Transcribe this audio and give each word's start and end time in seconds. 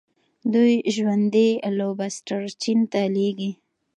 دوی 0.53 0.73
ژوندي 0.95 1.49
لوبسټر 1.77 2.41
چین 2.61 2.79
ته 2.91 3.01
لیږي. 3.15 3.51